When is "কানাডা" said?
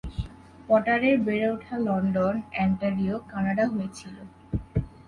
3.31-3.65